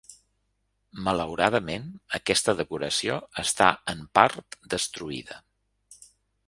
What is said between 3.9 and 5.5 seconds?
en part destruïda.